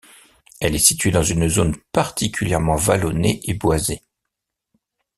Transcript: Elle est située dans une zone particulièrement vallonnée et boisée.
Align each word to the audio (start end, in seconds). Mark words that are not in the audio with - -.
Elle 0.59 0.73
est 0.73 0.79
située 0.79 1.11
dans 1.11 1.21
une 1.21 1.47
zone 1.47 1.75
particulièrement 1.91 2.75
vallonnée 2.75 3.39
et 3.47 3.53
boisée. 3.53 4.01